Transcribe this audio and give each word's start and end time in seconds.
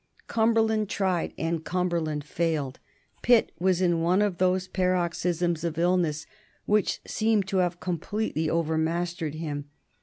Cumberland 0.25 0.89
tried 0.89 1.31
and 1.37 1.63
Cumberland 1.63 2.23
failed. 2.23 2.79
Pitt 3.21 3.51
was 3.59 3.81
in 3.81 4.01
one 4.01 4.19
of 4.23 4.39
those 4.39 4.67
paroxysms 4.67 5.63
of 5.63 5.77
illness 5.77 6.25
which 6.65 7.01
seem 7.05 7.43
to 7.43 7.57
have 7.57 7.79
completely 7.79 8.49
overmastered 8.49 9.35
him. 9.35 9.69